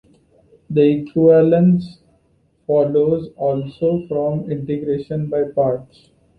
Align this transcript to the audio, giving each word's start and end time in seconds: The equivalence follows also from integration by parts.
The 0.71 0.81
equivalence 0.83 1.99
follows 2.65 3.29
also 3.37 4.07
from 4.07 4.49
integration 4.49 5.29
by 5.29 5.43
parts. 5.53 6.09